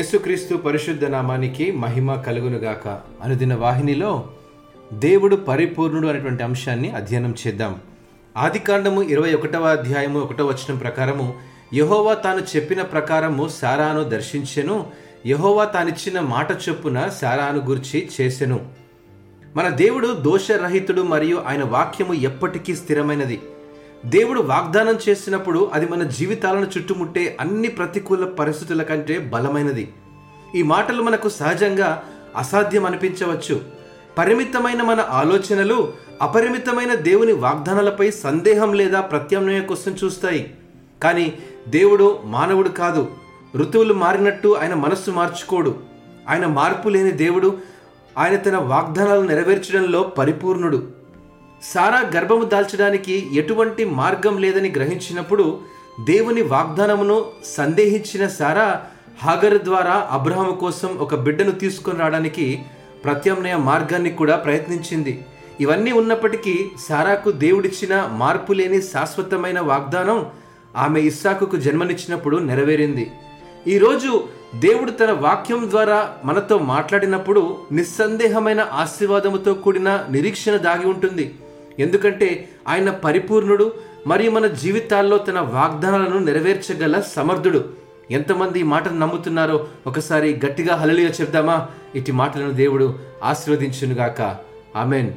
యేసుక్రీస్తు 0.00 0.54
పరిశుద్ధ 0.54 1.04
నామానికి 1.04 1.72
మహిమ 1.72 2.14
కలుగునుగాక 2.14 2.88
అనుదిన 3.22 3.54
వాహినిలో 3.54 4.28
దేవుడు 4.92 5.36
పరిపూర్ణుడు 5.36 6.08
అనేటువంటి 6.08 6.42
అంశాన్ని 6.42 6.90
అధ్యయనం 6.90 7.34
చేద్దాం. 7.46 7.80
ఆదికాండము 8.36 9.02
ఇరవై 9.02 9.34
ఒకటవ 9.34 9.66
అధ్యాయము 9.66 10.20
ఒకటవ 10.20 10.46
వచనం 10.46 10.76
ప్రకారము 10.76 11.34
యహోవా 11.74 12.14
తాను 12.14 12.56
చెప్పిన 12.56 12.82
ప్రకారము 12.82 13.48
సారాను 13.48 14.04
దర్శించెను 14.04 14.86
యహోవా 15.26 15.64
తానిచ్చిన 15.64 16.20
మాట 16.20 16.68
చొప్పున 16.68 17.08
సారాను 17.08 17.58
గురించి 17.66 18.08
చేసెను. 18.20 18.60
మన 19.56 19.68
దేవుడు 19.68 20.06
దోషరహితుడు 20.06 21.02
మరియు 21.02 21.42
ఆయన 21.46 21.64
వాక్యము 21.64 22.14
ఎప్పటికీ 22.14 22.76
స్థిరమైనది. 22.76 23.40
దేవుడు 24.06 24.40
వాగ్దానం 24.40 24.98
చేసినప్పుడు 25.08 25.70
అది 25.72 25.88
మన 25.88 26.02
జీవితాలను 26.02 26.66
చుట్టుముట్టే 26.78 27.36
అన్ని 27.40 27.68
ప్రతికూల 27.68 28.24
పరిస్థితుల 28.24 28.82
కంటే 28.82 29.18
బలమైనది. 29.18 29.92
ఈ 30.54 30.62
మాటలు 30.62 31.02
మనకు 31.02 31.28
సహజంగా 31.28 32.02
అసాధ్యం 32.36 32.84
అనిపించవచ్చు. 32.84 33.60
పరిమితమైన 34.18 34.82
మన 34.82 35.00
ఆలోచనలు 35.00 35.92
అపరిమితమైన 36.22 36.94
దేవుని 36.94 37.32
వాగ్దానాలపై 37.32 38.10
సందేహం 38.10 38.72
లేదా 38.72 39.00
ప్రత్యామ్నాయం 39.00 39.66
కోసం 39.66 39.94
చూస్తాయి. 40.04 40.54
కానీ 41.02 41.38
దేవుడు 41.68 42.18
మానవుడు 42.24 42.68
కాదు. 42.68 43.08
ఋతువులు 43.56 43.94
మారినట్టు 43.94 44.48
ఆయన 44.48 44.74
మనస్సు 44.74 45.10
మార్చుకోడు. 45.10 45.78
ఆయన 46.28 46.46
మార్పు 46.46 46.88
లేని 46.88 47.10
దేవుడు 47.10 47.58
ఆయన 48.18 48.36
తన 48.36 48.56
వాగ్దానాలు 48.56 49.20
నెరవేర్చడంలో 49.20 50.02
పరిపూర్ణుడు. 50.02 50.99
సారా 51.62 52.10
గర్భము 52.16 52.44
దాల్చడానికి 52.44 53.28
ఎటువంటి 53.38 53.84
మార్గం 53.84 54.38
లేదని 54.38 54.70
గ్రహించినప్పుడు 54.70 55.60
దేవుని 56.00 56.42
వాగ్దానమును 56.42 57.24
సందేహించిన 57.56 58.28
సారా 58.28 58.82
హాగర్ 59.22 59.58
ద్వారా 59.62 60.08
అబ్రహాము 60.10 60.52
కోసం 60.52 60.98
ఒక 60.98 61.14
బిడ్డను 61.14 61.50
తీసుకొని 61.50 61.98
రావడానికి 61.98 62.64
ప్రత్యామ్నాయ 63.04 63.56
మార్గాన్ని 63.56 64.10
కూడా 64.10 64.36
ప్రయత్నించింది. 64.36 65.24
ఇవన్నీ 65.60 65.92
ఉన్నప్పటికీ 65.92 66.70
సారాకు 66.88 67.30
దేవుడిచ్చిన 67.30 68.08
మార్పు 68.12 68.52
లేని 68.52 68.82
శాశ్వతమైన 68.82 69.60
వాగ్దానం 69.60 70.26
ఆమె 70.76 71.00
ఇస్సాకుకు 71.00 71.56
జన్మనిచ్చినప్పుడు 71.56 72.36
నెరవేరింది. 72.36 73.10
ఈరోజు 73.66 74.24
దేవుడు 74.54 74.90
తన 74.90 75.10
వాక్యం 75.10 75.70
ద్వారా 75.70 76.16
మనతో 76.24 76.58
మాట్లాడినప్పుడు 76.58 77.56
నిస్సందేహమైన 77.72 78.68
ఆశీర్వాదముతో 78.72 79.54
కూడిన 79.54 80.06
నిరీక్షణ 80.10 80.56
దాగి 80.56 80.86
ఉంటుంది. 80.86 81.34
ఎందుకంటే 81.80 82.48
ఆయన 82.68 82.90
పరిపూర్ణుడు 82.90 83.72
మరియు 84.06 84.30
మన 84.30 84.46
జీవితాల్లో 84.46 85.18
తన 85.18 85.40
వాగ్దానాలను 85.40 86.18
నెరవేర్చగల 86.18 87.00
సమర్థుడు. 87.00 87.64
ఎంతమంది 88.10 88.60
ఈ 88.60 88.62
మాటను 88.62 88.98
నమ్ముతున్నారో 88.98 89.66
ఒకసారి 89.86 90.40
గట్టిగా 90.46 90.74
హలలిగా 90.76 91.10
చెప్దామా? 91.20 91.68
ఇటు 91.94 92.12
మాటలను 92.12 92.50
దేవుడు 92.50 92.98
ఆశీర్వదించునుగాక. 93.22 94.36
ఆమెన్. 94.76 95.12